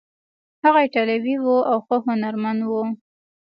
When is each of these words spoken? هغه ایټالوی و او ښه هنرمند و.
هغه 0.63 0.79
ایټالوی 0.83 1.35
و 1.39 1.45
او 1.71 1.77
ښه 1.85 1.95
هنرمند 2.07 2.61
و. 2.65 2.71